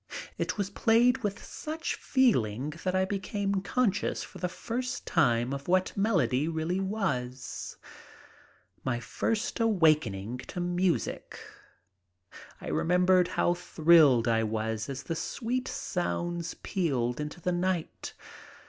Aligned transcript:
It 0.35 0.57
was 0.57 0.71
played 0.71 1.19
with 1.19 1.43
such 1.45 1.93
feeling 1.93 2.71
that 2.83 2.95
I 2.95 3.05
became 3.05 3.61
conscious 3.61 4.23
for 4.23 4.39
the 4.39 4.49
first 4.49 5.05
time 5.05 5.53
of 5.53 5.67
what 5.67 5.95
melody 5.95 6.47
really 6.47 6.79
was. 6.79 7.77
My 8.83 8.99
first 8.99 9.59
awakening 9.59 10.39
to 10.47 10.59
music. 10.59 11.39
I 12.59 12.69
remembered 12.69 13.27
how 13.27 13.53
thrilled 13.53 14.27
I 14.27 14.41
was 14.43 14.89
as 14.89 15.03
the 15.03 15.15
sweet 15.15 15.67
sounds 15.67 16.55
pealed 16.55 17.19
into 17.19 17.39
the 17.39 17.51
night. 17.51 18.15